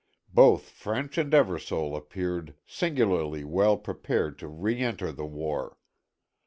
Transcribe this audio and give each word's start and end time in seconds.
Both 0.33 0.69
French 0.69 1.19
and 1.19 1.31
Eversole 1.31 1.95
appeared 1.95 2.55
singularly 2.65 3.43
well 3.43 3.77
prepared 3.77 4.39
to 4.39 4.47
re 4.47 4.79
enter 4.79 5.11
the 5.11 5.27
war. 5.27 5.77